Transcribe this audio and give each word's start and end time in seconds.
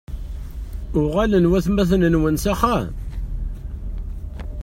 Uɣalen 1.01 1.49
watmaten-nwen 1.51 2.35
s 2.43 2.45
axxam? 2.53 2.89